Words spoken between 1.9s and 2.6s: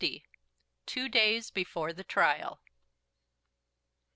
THE TRIAL.